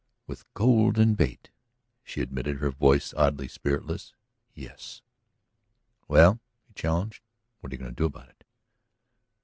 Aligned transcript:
"With 0.25 0.51
golden 0.55 1.13
bait," 1.13 1.51
she 2.03 2.21
admitted, 2.21 2.57
her 2.57 2.71
voice 2.71 3.13
oddly 3.13 3.47
spiritless. 3.47 4.15
"Yes." 4.55 5.03
"Well," 6.07 6.39
he 6.65 6.73
challenged, 6.73 7.21
"what 7.59 7.71
are 7.71 7.75
you 7.75 7.81
going 7.83 7.91
to 7.91 7.95
do 7.95 8.05
about 8.05 8.29
it?" 8.29 8.43